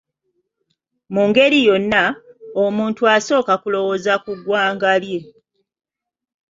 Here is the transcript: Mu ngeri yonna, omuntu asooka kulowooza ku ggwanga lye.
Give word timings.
Mu 1.13 1.21
ngeri 1.29 1.59
yonna, 1.67 2.03
omuntu 2.63 3.01
asooka 3.15 3.53
kulowooza 3.61 4.13
ku 4.23 4.31
ggwanga 4.39 4.91
lye. 5.03 5.19